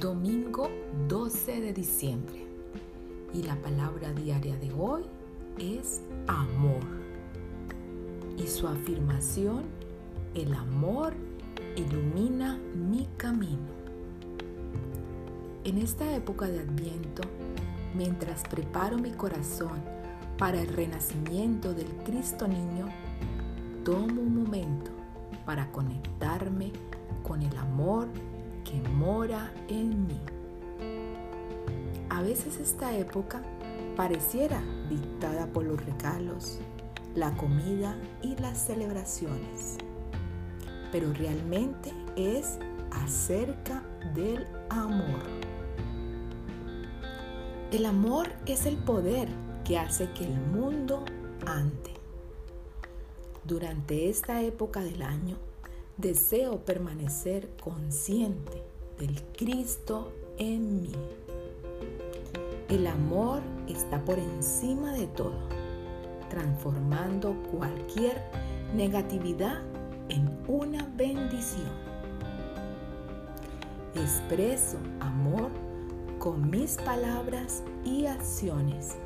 Domingo 0.00 0.70
12 1.08 1.60
de 1.60 1.74
diciembre. 1.74 2.46
Y 3.34 3.42
la 3.42 3.54
palabra 3.56 4.10
diaria 4.14 4.56
de 4.56 4.72
hoy 4.72 5.02
es 5.58 6.00
amor. 6.26 6.80
Y 8.38 8.46
su 8.46 8.66
afirmación, 8.66 9.64
el 10.34 10.54
amor 10.54 11.12
ilumina 11.76 12.58
mi 12.74 13.08
camino. 13.18 13.68
En 15.64 15.76
esta 15.76 16.16
época 16.16 16.46
de 16.46 16.60
Adviento, 16.60 17.22
mientras 17.94 18.42
preparo 18.44 18.96
mi 18.96 19.10
corazón 19.10 19.82
para 20.38 20.62
el 20.62 20.68
renacimiento 20.68 21.74
del 21.74 21.88
Cristo 22.06 22.48
niño, 22.48 22.86
tomo 23.84 24.22
un 24.22 24.44
momento 24.44 24.92
para 25.44 25.70
conectarme 25.70 26.72
con 27.22 27.42
el 27.42 27.54
amor 27.58 28.08
que 28.64 28.80
mora 28.90 29.52
en 29.68 30.06
mí. 30.06 30.20
A 32.08 32.22
veces 32.22 32.58
esta 32.58 32.96
época 32.96 33.42
pareciera 33.96 34.62
dictada 34.88 35.46
por 35.46 35.64
los 35.64 35.84
regalos, 35.84 36.58
la 37.14 37.36
comida 37.36 37.96
y 38.22 38.36
las 38.36 38.58
celebraciones, 38.58 39.78
pero 40.92 41.12
realmente 41.12 41.92
es 42.16 42.58
acerca 42.90 43.82
del 44.14 44.46
amor. 44.68 45.20
El 47.72 47.86
amor 47.86 48.28
es 48.46 48.66
el 48.66 48.76
poder 48.76 49.28
que 49.64 49.78
hace 49.78 50.10
que 50.12 50.24
el 50.24 50.34
mundo 50.34 51.04
ande. 51.46 51.94
Durante 53.44 54.08
esta 54.08 54.42
época 54.42 54.80
del 54.80 55.02
año, 55.02 55.36
deseo 56.00 56.64
permanecer 56.64 57.50
consciente 57.62 58.62
del 58.98 59.22
Cristo 59.36 60.12
en 60.38 60.82
mí. 60.82 60.92
El 62.68 62.86
amor 62.86 63.40
está 63.68 64.02
por 64.04 64.18
encima 64.18 64.92
de 64.92 65.06
todo, 65.08 65.38
transformando 66.30 67.34
cualquier 67.50 68.22
negatividad 68.74 69.60
en 70.08 70.30
una 70.48 70.88
bendición. 70.96 71.68
Expreso 73.94 74.78
amor 75.00 75.50
con 76.18 76.48
mis 76.48 76.76
palabras 76.76 77.62
y 77.84 78.06
acciones. 78.06 78.96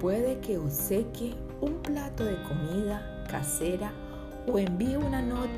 Puede 0.00 0.38
que 0.40 0.58
obsequie 0.58 1.34
un 1.60 1.74
plato 1.82 2.24
de 2.24 2.42
comida 2.44 3.24
casera 3.28 3.92
o 4.50 4.58
envíe 4.58 4.96
una 4.96 5.20
nota 5.20 5.57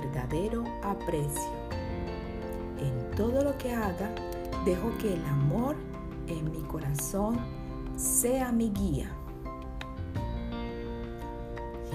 verdadero 0.00 0.64
aprecio. 0.82 1.50
En 2.78 3.16
todo 3.16 3.42
lo 3.42 3.56
que 3.58 3.72
haga, 3.72 4.14
dejo 4.64 4.96
que 4.98 5.14
el 5.14 5.24
amor 5.26 5.76
en 6.28 6.50
mi 6.50 6.60
corazón 6.62 7.38
sea 7.96 8.52
mi 8.52 8.70
guía. 8.70 9.10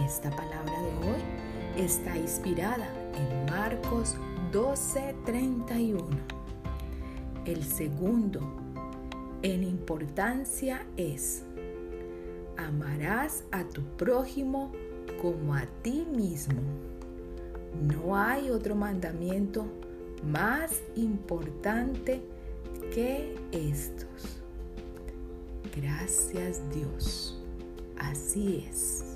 Esta 0.06 0.30
palabra 0.32 0.82
de 0.82 1.08
hoy 1.08 1.86
está 1.86 2.18
inspirada 2.18 2.88
en 3.16 3.46
Marcos 3.52 4.16
12:31. 4.52 6.18
El 7.46 7.64
segundo 7.64 8.40
en 9.44 9.64
importancia 9.64 10.86
es, 10.98 11.44
amarás 12.58 13.44
a 13.52 13.64
tu 13.64 13.82
prójimo 13.98 14.72
como 15.22 15.56
a 15.56 15.66
ti 15.84 16.06
mismo. 16.16 16.62
No 17.82 18.16
hay 18.16 18.50
otro 18.50 18.76
mandamiento 18.76 19.66
más 20.24 20.82
importante 20.96 22.22
que 22.94 23.36
estos. 23.52 24.42
Gracias 25.76 26.62
Dios. 26.74 27.42
Así 27.98 28.66
es. 28.70 29.11